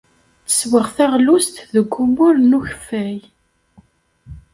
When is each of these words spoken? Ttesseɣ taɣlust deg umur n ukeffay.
Ttesseɣ 0.43 0.85
taɣlust 0.95 1.55
deg 1.73 1.91
umur 2.03 2.35
n 2.39 2.55
ukeffay. 2.57 3.17